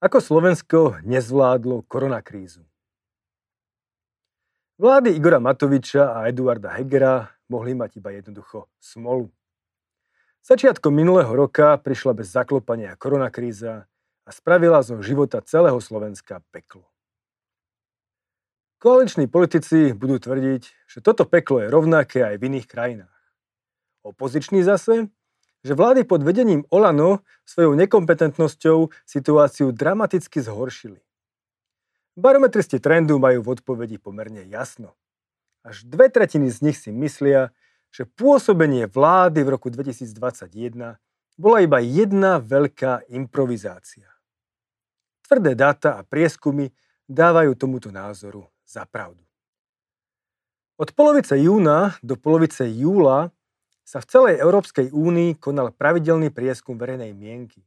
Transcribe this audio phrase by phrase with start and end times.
[0.00, 2.64] Ako Slovensko nezvládlo koronakrízu?
[4.80, 9.28] Vlády Igora Matoviča a Eduarda Hegera mohli mať iba jednoducho smolu.
[10.40, 13.84] Začiatkom minulého roka prišla bez zaklopania koronakríza
[14.24, 16.88] a spravila zo života celého Slovenska peklo.
[18.80, 23.20] Koaliční politici budú tvrdiť, že toto peklo je rovnaké aj v iných krajinách.
[24.00, 25.12] Opoziční zase
[25.60, 31.00] že vlády pod vedením Olano svojou nekompetentnosťou situáciu dramaticky zhoršili.
[32.16, 34.96] Barometristi trendu majú v odpovedi pomerne jasno.
[35.60, 37.52] Až dve tretiny z nich si myslia,
[37.92, 40.96] že pôsobenie vlády v roku 2021
[41.40, 44.08] bola iba jedna veľká improvizácia.
[45.24, 46.72] Tvrdé dáta a prieskumy
[47.08, 49.22] dávajú tomuto názoru za pravdu.
[50.80, 53.28] Od polovice júna do polovice júla
[53.90, 57.58] sa v celej Európskej únii konal pravidelný prieskum verejnej mienky.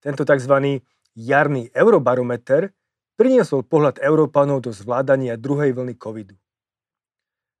[0.00, 0.80] Tento tzv.
[1.12, 2.72] jarný eurobarometer
[3.20, 6.40] priniesol pohľad Európanov do zvládania druhej vlny covidu.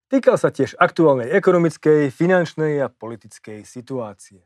[0.08, 4.40] Týkal sa tiež aktuálnej ekonomickej, finančnej a politickej situácie.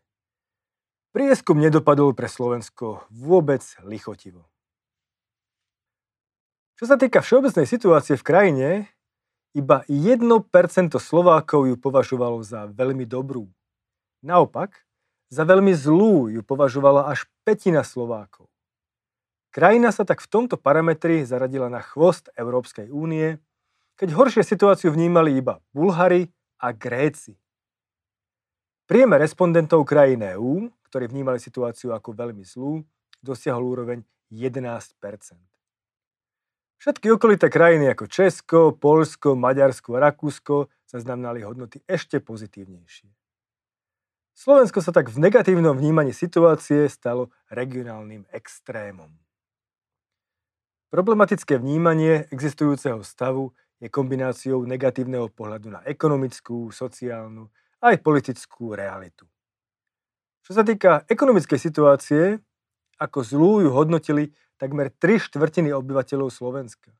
[1.15, 4.42] Prieskum nedopadol pre Slovensko vôbec lichotivo.
[6.77, 8.69] Čo sa týka všeobecnej situácie v krajine,
[9.57, 10.37] iba 1%
[11.01, 13.49] Slovákov ju považovalo za veľmi dobrú.
[14.21, 14.85] Naopak,
[15.33, 18.53] za veľmi zlú ju považovala až petina Slovákov.
[19.57, 23.41] Krajina sa tak v tomto parametri zaradila na chvost Európskej únie,
[23.97, 26.29] keď horšie situáciu vnímali iba Bulhari
[26.61, 27.41] a Gréci.
[28.85, 32.85] Priemer respondentov krajín EÚ, ktorí vnímali situáciu ako veľmi zlú,
[33.25, 35.01] dosiahol úroveň 11
[36.77, 43.09] Všetky okolité krajiny ako Česko, Polsko, Maďarsko a Rakúsko zaznamenali hodnoty ešte pozitívnejšie.
[44.37, 49.09] Slovensko sa tak v negatívnom vnímaní situácie stalo regionálnym extrémom.
[50.93, 57.48] Problematické vnímanie existujúceho stavu je kombináciou negatívneho pohľadu na ekonomickú, sociálnu
[57.81, 59.25] aj politickú realitu.
[60.45, 62.23] Čo sa týka ekonomickej situácie,
[63.01, 66.92] ako zlú ju hodnotili takmer 3 štvrtiny obyvateľov Slovenska.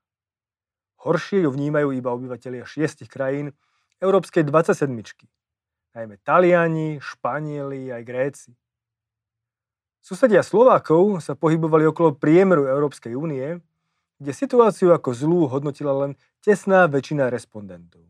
[1.01, 3.53] Horšie ju vnímajú iba obyvateľia šiestich krajín
[4.01, 4.93] Európskej 27.
[5.97, 8.51] Najmä Taliani, Španieli aj Gréci.
[10.05, 13.59] Susedia Slovákov sa pohybovali okolo priemeru Európskej únie,
[14.21, 16.13] kde situáciu ako zlú hodnotila len
[16.45, 18.07] tesná väčšina respondentov.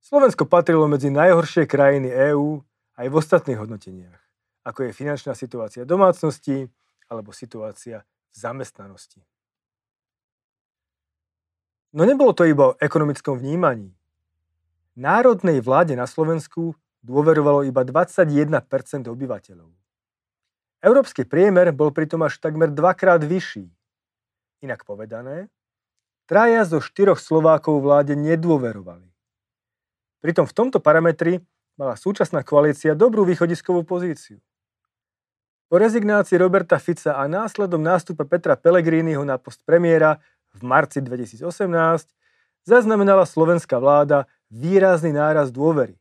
[0.00, 2.64] Slovensko patrilo medzi najhoršie krajiny EÚ
[2.96, 4.20] aj v ostatných hodnoteniach,
[4.64, 6.72] ako je finančná situácia domácnosti,
[7.08, 9.24] alebo situácia v zamestnanosti.
[11.96, 13.96] No nebolo to iba o ekonomickom vnímaní.
[14.92, 19.70] Národnej vláde na Slovensku dôverovalo iba 21% obyvateľov.
[20.78, 23.66] Európsky priemer bol pritom až takmer dvakrát vyšší.
[24.62, 25.50] Inak povedané,
[26.28, 29.08] traja zo štyroch Slovákov vláde nedôverovali.
[30.18, 31.42] Pritom v tomto parametri
[31.78, 34.42] mala súčasná koalícia dobrú východiskovú pozíciu.
[35.68, 40.16] Po rezignácii Roberta Fica a následom nástupa Petra Pellegriniho na post premiéra
[40.56, 41.44] v marci 2018
[42.64, 46.00] zaznamenala slovenská vláda výrazný náraz dôvery.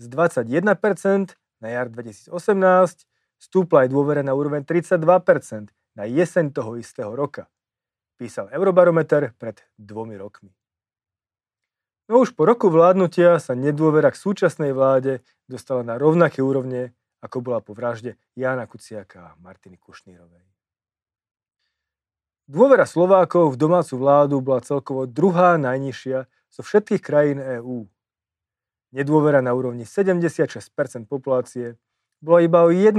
[0.00, 2.32] Z 21% na jar 2018
[3.36, 7.52] stúpla aj dôvera na úroveň 32% na jeseň toho istého roka.
[8.16, 10.56] Písal Eurobarometer pred dvomi rokmi.
[12.08, 17.42] No už po roku vládnutia sa nedôvera k súčasnej vláde dostala na rovnaké úrovne ako
[17.42, 20.46] bola po vražde Jána Kuciaka a Martiny Kušnírovej.
[22.46, 27.90] Dôvera Slovákov v domácu vládu bola celkovo druhá najnižšia zo všetkých krajín EÚ.
[28.94, 30.70] Nedôvera na úrovni 76%
[31.10, 31.74] populácie
[32.22, 32.94] bola iba o 1%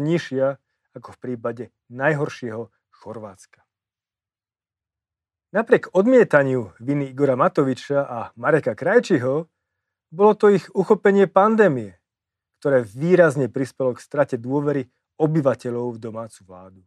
[0.00, 0.56] nižšia
[0.96, 3.60] ako v prípade najhoršieho Chorvátska.
[5.52, 9.44] Napriek odmietaniu viny Igora Matoviča a Mareka Krajčiho
[10.08, 11.95] bolo to ich uchopenie pandémie,
[12.66, 14.90] ktoré výrazne prispelo k strate dôvery
[15.22, 16.82] obyvateľov v domácu vládu.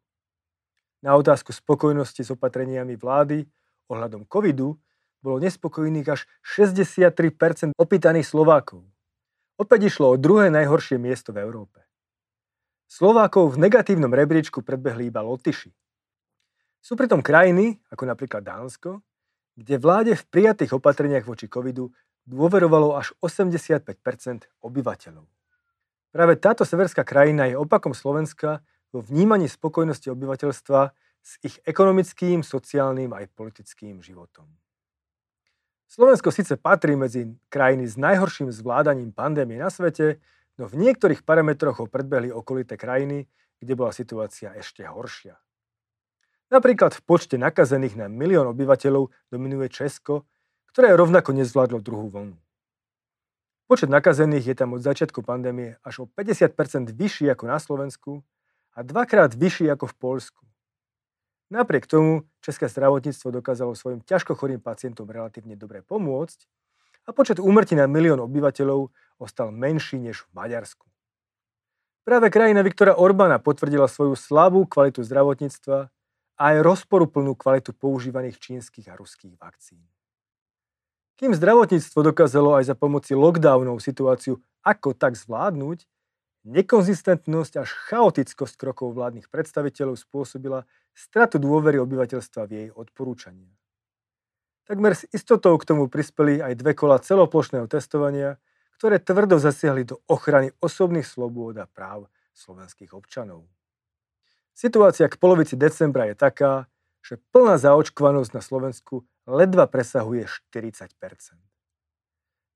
[1.00, 3.48] Na otázku spokojnosti s opatreniami vlády
[3.88, 4.76] ohľadom covidu
[5.24, 8.84] bolo nespokojných až 63% opýtaných Slovákov.
[9.56, 11.80] Opäť išlo o druhé najhoršie miesto v Európe.
[12.92, 15.72] Slovákov v negatívnom rebríčku predbehli iba Lotyši.
[16.84, 19.00] Sú pritom krajiny, ako napríklad Dánsko,
[19.56, 21.88] kde vláde v prijatých opatreniach voči covidu
[22.28, 23.96] dôverovalo až 85%
[24.60, 25.39] obyvateľov.
[26.10, 30.90] Práve táto severská krajina je opakom Slovenska vo vnímaní spokojnosti obyvateľstva
[31.22, 34.50] s ich ekonomickým, sociálnym aj politickým životom.
[35.90, 40.22] Slovensko síce patrí medzi krajiny s najhorším zvládaním pandémie na svete,
[40.58, 43.26] no v niektorých parametroch ho predbehli okolité krajiny,
[43.62, 45.38] kde bola situácia ešte horšia.
[46.50, 50.26] Napríklad v počte nakazených na milión obyvateľov dominuje Česko,
[50.74, 52.38] ktoré rovnako nezvládlo druhú vlnu.
[53.70, 58.26] Počet nakazených je tam od začiatku pandémie až o 50% vyšší ako na Slovensku
[58.74, 60.42] a dvakrát vyšší ako v Polsku.
[61.54, 66.50] Napriek tomu české zdravotníctvo dokázalo svojim ťažko chorým pacientom relatívne dobre pomôcť
[67.06, 68.90] a počet úmrtí na milión obyvateľov
[69.22, 70.90] ostal menší než v Maďarsku.
[72.02, 75.94] Práve krajina Viktora Orbána potvrdila svoju slabú kvalitu zdravotníctva
[76.38, 79.86] a aj rozporuplnú kvalitu používaných čínskych a ruských vakcín.
[81.20, 85.84] Kým zdravotníctvo dokázalo aj za pomoci lockdownov situáciu ako tak zvládnuť,
[86.48, 90.64] nekonzistentnosť až chaotickosť krokov vládnych predstaviteľov spôsobila
[90.96, 93.52] stratu dôvery obyvateľstva v jej odporúčania.
[94.64, 98.40] Takmer s istotou k tomu prispeli aj dve kola celoplošného testovania,
[98.80, 103.44] ktoré tvrdo zasiahli do ochrany osobných slobôd a práv slovenských občanov.
[104.56, 106.72] Situácia k polovici decembra je taká,
[107.04, 110.90] že plná zaočkovanosť na Slovensku ledva presahuje 40%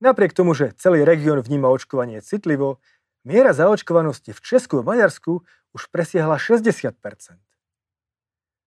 [0.01, 2.81] Napriek tomu, že celý región vníma očkovanie citlivo,
[3.23, 6.97] miera zaočkovanosti v Česku a Maďarsku už presiahla 60%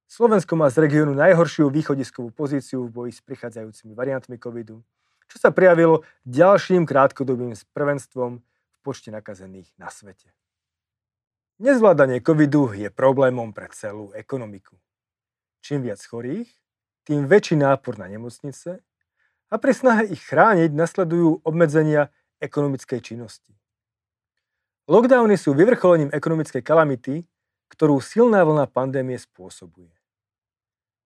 [0.07, 4.87] Slovensko má z regiónu najhoršiu východiskovú pozíciu v boji s prichádzajúcimi variantmi covidu,
[5.27, 10.31] čo sa prijavilo ďalším krátkodobým prvenstvom v počte nakazených na svete.
[11.59, 14.79] Nezvládanie covidu je problémom pre celú ekonomiku.
[15.59, 16.47] Čím viac chorých,
[17.07, 18.83] tým väčší nápor na nemocnice
[19.47, 22.11] a pri snahe ich chrániť nasledujú obmedzenia
[22.43, 23.55] ekonomickej činnosti.
[24.91, 27.27] Lockdowny sú vyvrcholením ekonomickej kalamity,
[27.71, 29.91] ktorú silná vlna pandémie spôsobuje.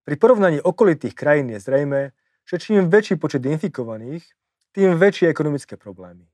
[0.05, 2.13] Pri porovnaní okolitých krajín je zrejme,
[2.45, 4.25] že čím väčší počet infikovaných,
[4.77, 6.29] tým väčšie ekonomické problémy.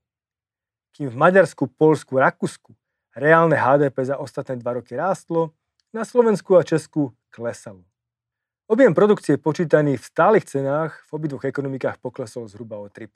[0.91, 2.73] Kým v Maďarsku, Polsku, Rakúsku
[3.15, 5.55] reálne HDP za ostatné dva roky rástlo,
[5.95, 7.86] na Slovensku a Česku klesalo.
[8.67, 13.07] Objem produkcie počítaný v stálych cenách v obidvoch ekonomikách poklesol zhruba o 3%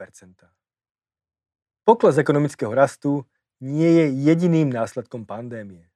[1.84, 3.28] Pokles ekonomického rastu
[3.60, 5.92] nie je jediným následkom pandémie.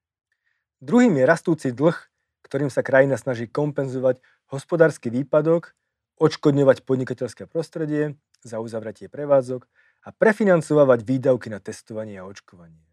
[0.84, 1.96] Druhým je rastúci dlh,
[2.44, 4.20] ktorým sa krajina snaží kompenzovať
[4.52, 5.72] hospodársky výpadok,
[6.20, 9.72] odškodňovať podnikateľské prostredie za uzavretie prevádzok
[10.04, 12.84] a prefinancovať výdavky na testovanie a očkovanie.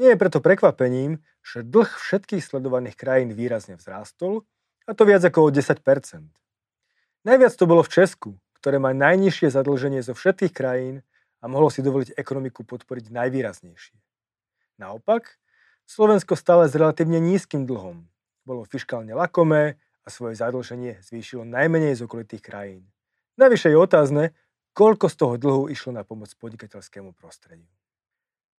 [0.00, 4.48] Nie je preto prekvapením, že dlh všetkých sledovaných krajín výrazne vzrástol
[4.84, 5.80] a to viac ako o 10%
[7.24, 11.00] Najviac to bolo v Česku, ktoré má najnižšie zadlženie zo všetkých krajín
[11.40, 13.96] a mohlo si dovoliť ekonomiku podporiť najvýraznejšie.
[14.76, 15.40] Naopak,
[15.88, 18.04] Slovensko stále s relatívne nízkym dlhom.
[18.44, 22.84] Bolo fiskálne lakomé a svoje zadlženie zvýšilo najmenej z okolitých krajín.
[23.40, 24.24] Navyše je otázne,
[24.76, 27.68] koľko z toho dlhu išlo na pomoc podnikateľskému prostrediu.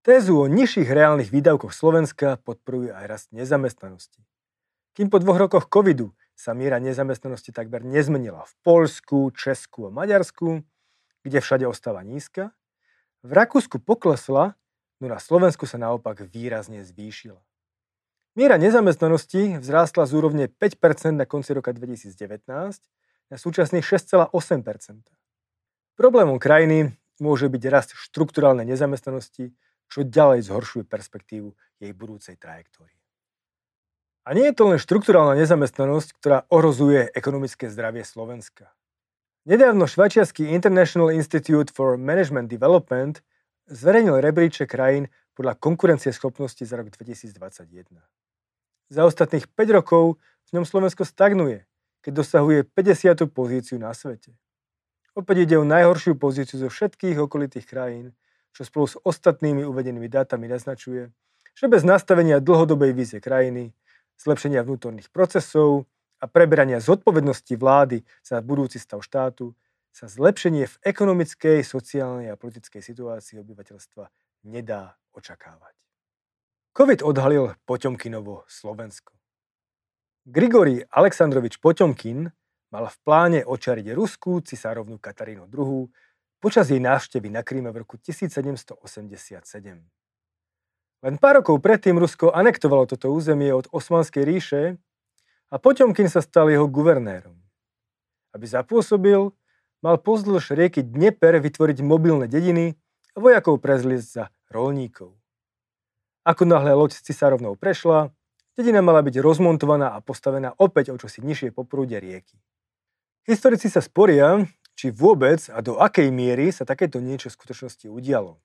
[0.05, 4.25] Tézu o nižších reálnych výdavkoch Slovenska podporuje aj rast nezamestnanosti.
[4.95, 10.63] Kým po dvoch rokoch covidu sa miera nezamestnanosti takmer nezmenila v Polsku, Česku a Maďarsku,
[11.27, 12.55] kde všade ostáva nízka,
[13.27, 14.55] v Rakúsku poklesla,
[15.03, 17.43] no na Slovensku sa naopak výrazne zvýšila.
[18.39, 22.51] Miera nezamestnanosti vzrástla z úrovne 5% na konci roka 2019
[23.31, 24.31] na súčasných 6,8%.
[25.95, 29.55] Problémom krajiny môže byť rast štrukturálnej nezamestnanosti,
[29.87, 33.04] čo ďalej zhoršuje perspektívu jej budúcej trajektórie.
[34.25, 38.73] A nie je to len štrukturálna nezamestnanosť, ktorá ohrozuje ekonomické zdravie Slovenska.
[39.45, 43.21] Nedávno švajčiarsky International Institute for Management Development
[43.69, 48.01] zverejnil rebríček krajín podľa konkurencieschopnosti za rok 2021.
[48.89, 50.17] Za ostatných 5 rokov
[50.49, 51.69] v ňom Slovensko stagnuje,
[52.01, 53.29] keď dosahuje 50.
[53.29, 54.33] pozíciu na svete.
[55.13, 58.17] Opäť ide o najhoršiu pozíciu zo všetkých okolitých krajín,
[58.57, 61.13] čo spolu s ostatnými uvedenými dátami naznačuje,
[61.53, 63.77] že bez nastavenia dlhodobej vízie krajiny
[64.21, 65.87] zlepšenia vnútorných procesov
[66.23, 69.53] a preberania zodpovednosti vlády za budúci stav štátu
[69.95, 74.05] sa zlepšenie v ekonomickej, sociálnej a politickej situácii obyvateľstva
[74.51, 75.75] nedá očakávať.
[76.75, 79.15] COVID odhalil Poťomkinovo Slovensko.
[80.27, 82.27] Grigory Aleksandrovič Poťomkin
[82.75, 85.87] mal v pláne očariť ruskú cisárovnu Katarínu II
[86.43, 88.75] počas jej návštevy na Kríme v roku 1787.
[91.05, 94.81] Len pár rokov predtým Rusko anektovalo toto územie od Osmanskej ríše
[95.53, 97.37] a Poťomkin sa stal jeho guvernérom.
[98.33, 99.29] Aby zapôsobil,
[99.85, 102.73] mal pozdĺž rieky Dnieper vytvoriť mobilné dediny
[103.13, 105.13] a vojakov prezliesť za rolníkov.
[106.25, 108.09] Ako náhle loď s cisárovnou prešla,
[108.57, 112.41] dedina mala byť rozmontovaná a postavená opäť o čosi nižšie po prúde rieky.
[113.29, 114.41] Historici sa sporia,
[114.73, 118.41] či vôbec a do akej miery sa takéto niečo v skutočnosti udialo.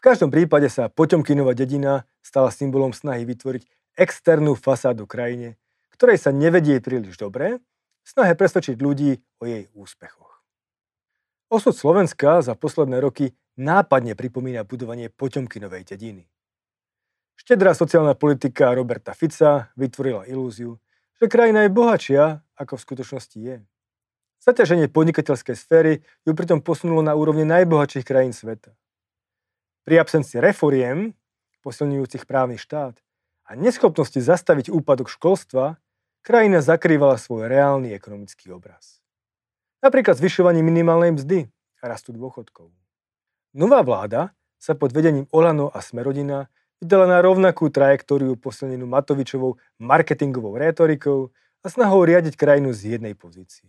[0.00, 3.68] V každom prípade sa Poťomkinova dedina stala symbolom snahy vytvoriť
[4.00, 5.60] externú fasádu krajine,
[5.92, 7.60] ktorej sa nevedie príliš dobre,
[8.00, 10.40] snahe presvedčiť ľudí o jej úspechoch.
[11.52, 16.24] Osud Slovenska za posledné roky nápadne pripomína budovanie Poťomkinovej dediny.
[17.36, 20.80] Štedrá sociálna politika Roberta Fica vytvorila ilúziu,
[21.20, 23.60] že krajina je bohatšia, ako v skutočnosti je.
[24.40, 28.72] Zaťaženie podnikateľskej sféry ju pritom posunulo na úrovne najbohatších krajín sveta.
[29.84, 31.16] Pri absencii reforiem,
[31.64, 32.96] posilňujúcich právny štát
[33.48, 35.80] a neschopnosti zastaviť úpadok školstva,
[36.20, 39.00] krajina zakrývala svoj reálny ekonomický obraz.
[39.80, 41.38] Napríklad zvyšovanie minimálnej mzdy
[41.80, 42.68] a rastu dôchodkov.
[43.56, 50.60] Nová vláda sa pod vedením Olano a Smerodina vydala na rovnakú trajektóriu posilnenú Matovičovou marketingovou
[50.60, 51.32] rétorikou
[51.64, 53.68] a snahou riadiť krajinu z jednej pozície.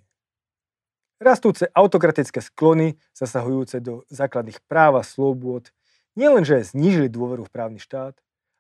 [1.22, 5.70] Rastúce autokratické sklony, zasahujúce do základných práv a slobôd,
[6.16, 8.18] nielenže znížili dôveru v právny štát,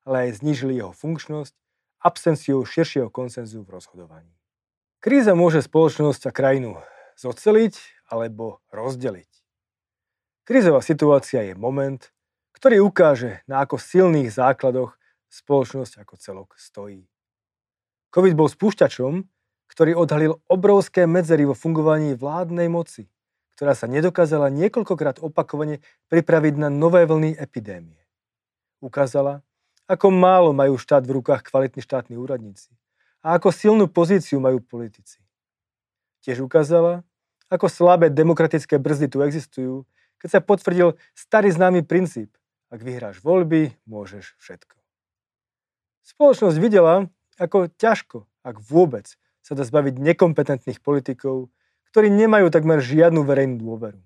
[0.08, 1.53] ale aj znížili jeho funkčnosť
[2.01, 4.34] absenciou širšieho konsenzu v rozhodovaní.
[5.01, 6.77] Kríza môže spoločnosť a krajinu
[7.17, 7.77] zoceliť
[8.10, 9.29] alebo rozdeliť.
[10.41, 12.01] Krízová situácia je moment,
[12.58, 14.98] ktorý ukáže, na ako silných základoch
[15.29, 17.05] spoločnosť ako celok stojí.
[18.12, 19.24] COVID bol spúšťačom,
[19.72, 23.08] ktorý odhalil obrovské medzery vo fungovaní vládnej moci,
[23.62, 28.01] ktorá sa nedokázala niekoľkokrát opakovane pripraviť na nové vlny epidémie.
[28.82, 29.46] Ukázala,
[29.86, 32.74] ako málo majú štát v rukách kvalitní štátni úradníci
[33.22, 35.22] a ako silnú pozíciu majú politici.
[36.25, 37.06] Tiež ukázala,
[37.53, 39.86] ako slabé demokratické brzdy tu existujú,
[40.18, 42.34] keď sa potvrdil starý známy princíp.
[42.74, 44.74] Ak vyhráš voľby, môžeš všetko.
[46.01, 49.06] Spoločnosť videla, ako ťažko, ak vôbec,
[49.46, 51.53] sa dá zbaviť nekompetentných politikov,
[51.91, 54.00] ktorí nemajú takmer žiadnu verejnú dôveru.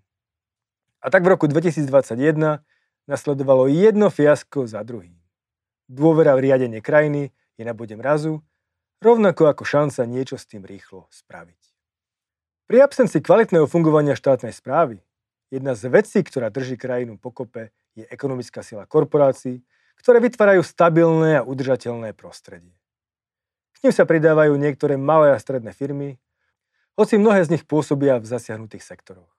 [1.01, 2.65] A tak v roku 2021
[3.05, 5.13] nasledovalo jedno fiasko za druhým.
[5.85, 7.29] Dôvera v riadenie krajiny
[7.61, 8.41] je na bode mrazu,
[9.05, 11.61] rovnako ako šanca niečo s tým rýchlo spraviť.
[12.65, 14.97] Pri absencii kvalitného fungovania štátnej správy,
[15.53, 19.61] jedna z vecí, ktorá drží krajinu pokope, je ekonomická sila korporácií,
[20.01, 22.73] ktoré vytvárajú stabilné a udržateľné prostredie
[23.85, 26.17] ním sa pridávajú niektoré malé a stredné firmy,
[26.95, 29.31] hoci mnohé z nich pôsobia v zasiahnutých sektoroch.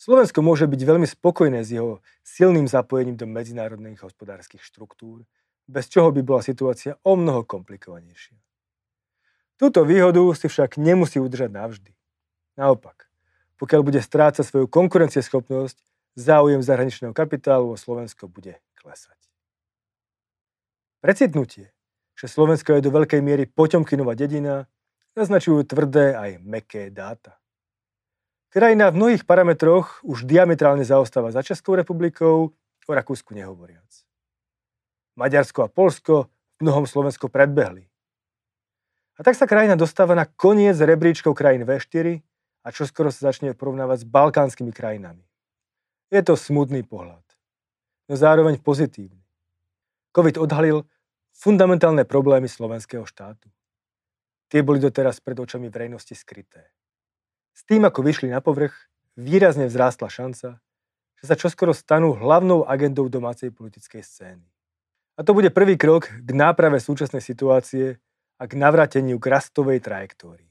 [0.00, 5.28] Slovensko môže byť veľmi spokojné s jeho silným zapojením do medzinárodných hospodárskych štruktúr,
[5.68, 8.40] bez čoho by bola situácia o mnoho komplikovanejšia.
[9.60, 11.92] Túto výhodu si však nemusí udržať navždy.
[12.56, 13.12] Naopak,
[13.60, 15.76] pokiaľ bude strácať svoju konkurencieschopnosť,
[16.16, 19.20] záujem zahraničného kapitálu o Slovensko bude klesať.
[21.04, 21.76] Precitnutie
[22.20, 24.68] že Slovensko je do veľkej miery Poťomkinová dedina,
[25.14, 27.40] naznačujú tvrdé aj meké dáta.
[28.50, 32.50] Krajina v mnohých parametroch už diametrálne zaostáva za Českou republikou,
[32.90, 33.86] o Rakúsku nehovoriac.
[35.14, 36.26] Maďarsko a Polsko
[36.58, 37.86] v mnohom Slovensko predbehli.
[39.14, 42.18] A tak sa krajina dostáva na koniec rebríčkov krajín V4
[42.66, 45.22] a čoskoro sa začne porovnávať s balkánskymi krajinami.
[46.10, 47.22] Je to smutný pohľad,
[48.10, 49.22] no zároveň pozitívny.
[50.10, 50.82] COVID odhalil,
[51.30, 53.46] fundamentálne problémy slovenského štátu.
[54.50, 56.66] Tie boli doteraz pred očami verejnosti skryté.
[57.54, 58.74] S tým, ako vyšli na povrch,
[59.14, 60.58] výrazne vzrástla šanca,
[61.22, 64.46] že sa čoskoro stanú hlavnou agendou domácej politickej scény.
[65.14, 68.02] A to bude prvý krok k náprave súčasnej situácie
[68.40, 70.50] a k navráteniu k rastovej trajektórii.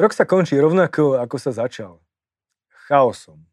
[0.00, 2.00] Rok sa končí rovnako, ako sa začal.
[2.88, 3.44] Chaosom.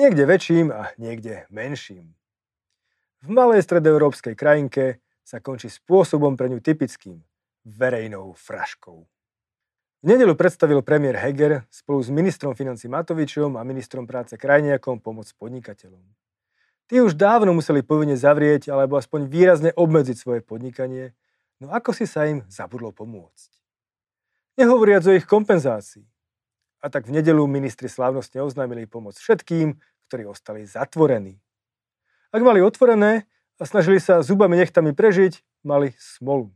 [0.00, 2.16] Niekde väčším a niekde menším.
[3.20, 7.20] V malej stredoeurópskej krajinke sa končí spôsobom pre ňu typickým
[7.64, 9.06] verejnou fraškou.
[10.00, 15.28] V nedelu predstavil premiér Heger spolu s ministrom financí Matovičom a ministrom práce Krajniakom pomoc
[15.36, 16.00] podnikateľom.
[16.88, 21.12] Tí už dávno museli povinne zavrieť alebo aspoň výrazne obmedziť svoje podnikanie,
[21.60, 23.50] no ako si sa im zabudlo pomôcť.
[24.56, 26.08] Nehovoriac o ich kompenzácii.
[26.80, 29.76] A tak v nedelu ministri slávnostne oznámili pomoc všetkým,
[30.08, 31.36] ktorí ostali zatvorení.
[32.32, 33.28] Ak mali otvorené
[33.60, 36.48] a snažili sa zubami nechtami prežiť, mali smolu.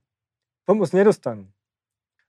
[0.64, 1.44] Pomoc nedostanú.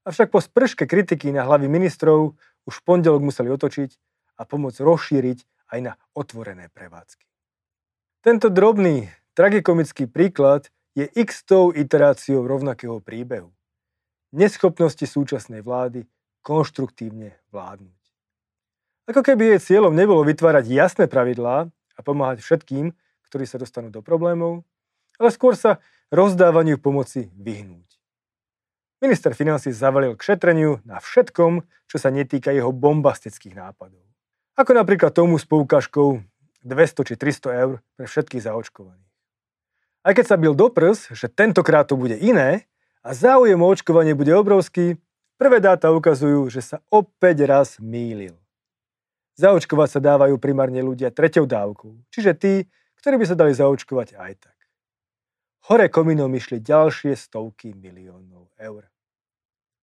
[0.04, 2.36] Avšak po sprške kritiky na hlavy ministrov
[2.68, 3.96] už v pondelok museli otočiť
[4.38, 7.24] a pomoc rozšíriť aj na otvorené prevádzky.
[8.22, 10.68] Tento drobný, tragikomický príklad
[11.00, 13.56] je x tou iteráciou rovnakého príbehu.
[14.36, 16.04] Neschopnosti súčasnej vlády
[16.44, 18.02] konštruktívne vládnuť.
[19.06, 22.92] Ako keby jej cieľom nebolo vytvárať jasné pravidlá a pomáhať všetkým,
[23.30, 24.66] ktorí sa dostanú do problémov,
[25.16, 25.80] ale skôr sa
[26.12, 27.95] rozdávaniu pomoci vyhnúť.
[29.04, 34.00] Minister financí zavalil k šetreniu na všetkom, čo sa netýka jeho bombastických nápadov.
[34.56, 36.24] Ako napríklad tomu s poukážkou
[36.64, 39.12] 200 či 300 eur pre všetkých zaočkovaných.
[40.06, 42.64] Aj keď sa bil do prs, že tentokrát to bude iné
[43.04, 44.96] a záujem o očkovanie bude obrovský,
[45.36, 48.40] prvé dáta ukazujú, že sa opäť raz mýlil.
[49.36, 52.54] Zaočkovať sa dávajú primárne ľudia treťou dávkou, čiže tí,
[53.04, 54.58] ktorí by sa dali zaočkovať aj tak.
[55.68, 58.88] Hore kominom išli ďalšie stovky miliónov eur.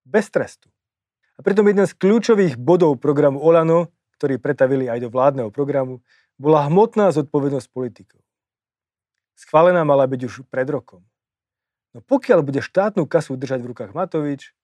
[0.02, 0.69] Bez trestu.
[1.37, 3.88] A pritom jeden z kľúčových bodov programu Olano,
[4.21, 6.05] ktorý pretavili aj do vládneho programu,
[6.37, 8.21] bola hmotná zodpovednosť politikov.
[9.38, 11.02] Schválená mala byť už pred rokom.
[11.93, 14.55] No pokiaľ bude štátnu kasu držať v rukách Matovič,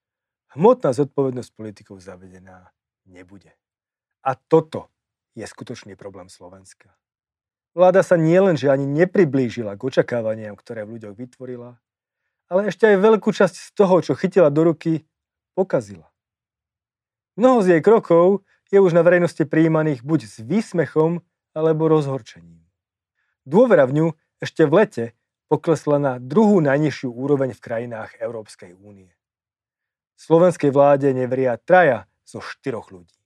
[0.56, 2.72] hmotná zodpovednosť politikov zavedená
[3.04, 3.52] nebude.
[4.24, 4.88] A toto
[5.36, 6.92] je skutočný problém Slovenska.
[7.76, 11.78] Vláda sa nielenže ani nepriblížila k očakávaniam, ktoré v ľuďoch vytvorila,
[12.48, 15.04] ale ešte aj veľkú časť z toho, čo chytila do ruky,
[15.52, 16.08] pokazila.
[17.38, 21.22] Mnoho z jej krokov je už na verejnosti prijímaných buď s výsmechom
[21.54, 22.64] alebo rozhorčením.
[23.46, 24.06] Dôvera v ňu
[24.42, 25.04] ešte v lete
[25.48, 29.12] poklesla na druhú najnižšiu úroveň v krajinách Európskej únie.
[30.18, 33.16] Slovenskej vláde neveria traja zo štyroch ľudí.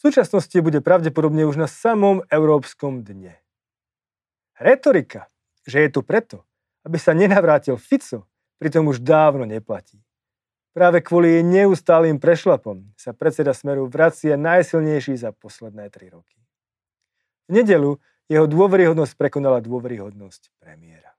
[0.00, 3.36] V súčasnosti bude pravdepodobne už na samom Európskom dne.
[4.56, 5.28] Retorika,
[5.68, 6.48] že je tu preto,
[6.88, 8.29] aby sa nenavrátil Fico,
[8.60, 9.96] pritom už dávno neplatí.
[10.70, 16.38] Práve kvôli jej neustálým prešlapom sa predseda Smeru vracia najsilnejší za posledné tri roky.
[17.50, 17.98] V nedelu
[18.30, 21.10] jeho dôveryhodnosť prekonala dôveryhodnosť premiéra.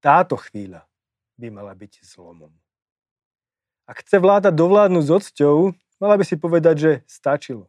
[0.00, 0.88] Táto chvíľa
[1.36, 2.54] by mala byť zlomom.
[3.84, 5.56] Ak chce vláda dovládnuť s odsťou,
[6.00, 7.68] mala by si povedať, že stačilo.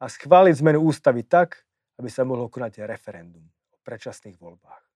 [0.00, 1.68] A schváliť zmenu ústavy tak,
[2.00, 4.91] aby sa mohlo konať referendum o predčasných voľbách.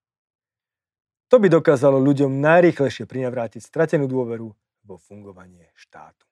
[1.26, 4.46] To by dokázalo ľuďom najrýchlejšie prinavrátiť stratenú dôveru
[4.86, 6.22] vo fungovanie štátu.